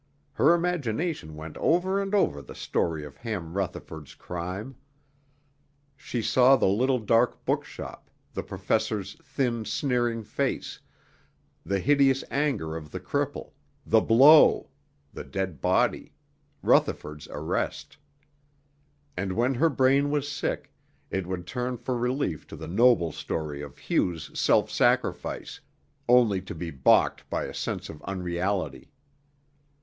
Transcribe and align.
Her 0.33 0.55
imagination 0.55 1.35
went 1.35 1.57
over 1.57 2.01
and 2.01 2.15
over 2.15 2.41
the 2.41 2.55
story 2.55 3.05
of 3.05 3.17
Ham 3.17 3.53
Rutherford's 3.53 4.15
crime. 4.15 4.75
She 5.95 6.23
saw 6.23 6.55
the 6.55 6.65
little 6.65 6.97
dark 6.97 7.45
bookshop, 7.45 8.09
the 8.33 8.41
professor's 8.41 9.13
thin, 9.21 9.63
sneering 9.63 10.23
face, 10.23 10.79
the 11.63 11.79
hideous 11.79 12.23
anger 12.31 12.75
of 12.75 12.89
the 12.89 12.99
cripple, 12.99 13.51
the 13.85 14.01
blow, 14.01 14.71
the 15.13 15.23
dead 15.23 15.61
body, 15.61 16.15
Rutherford's 16.63 17.27
arrest. 17.29 17.97
And 19.15 19.33
when 19.33 19.53
her 19.53 19.69
brain 19.69 20.09
was 20.09 20.27
sick, 20.27 20.73
it 21.11 21.27
would 21.27 21.45
turn 21.45 21.77
for 21.77 21.95
relief 21.95 22.47
to 22.47 22.55
the 22.55 22.67
noble 22.67 23.11
story 23.11 23.61
of 23.61 23.77
Hugh's 23.77 24.31
self 24.33 24.71
sacrifice, 24.71 25.61
only 26.09 26.41
to 26.41 26.55
be 26.55 26.71
balked 26.71 27.29
by 27.29 27.43
a 27.43 27.53
sense 27.53 27.87
of 27.87 28.01
unreality. 28.01 28.89